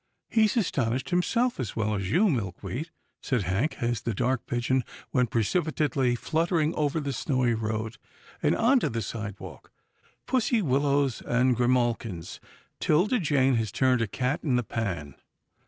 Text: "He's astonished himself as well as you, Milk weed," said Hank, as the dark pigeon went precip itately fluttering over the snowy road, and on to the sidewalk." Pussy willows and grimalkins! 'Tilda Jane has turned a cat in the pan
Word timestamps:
"He's 0.31 0.57
astonished 0.57 1.11
himself 1.11 1.59
as 1.59 1.75
well 1.75 1.93
as 1.93 2.09
you, 2.09 2.27
Milk 2.27 2.63
weed," 2.63 2.89
said 3.21 3.43
Hank, 3.43 3.83
as 3.83 4.01
the 4.01 4.15
dark 4.15 4.47
pigeon 4.47 4.83
went 5.13 5.29
precip 5.29 5.65
itately 5.65 6.17
fluttering 6.17 6.73
over 6.73 6.99
the 6.99 7.13
snowy 7.13 7.53
road, 7.53 7.99
and 8.41 8.55
on 8.55 8.79
to 8.79 8.89
the 8.89 9.03
sidewalk." 9.03 9.71
Pussy 10.25 10.59
willows 10.59 11.21
and 11.21 11.55
grimalkins! 11.55 12.39
'Tilda 12.79 13.19
Jane 13.19 13.53
has 13.57 13.71
turned 13.71 14.01
a 14.01 14.07
cat 14.07 14.39
in 14.41 14.55
the 14.55 14.63
pan 14.63 15.13